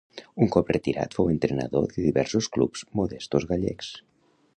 [0.43, 3.93] Un cop retirat fou entrenador de diversos clubs modestos gallecs.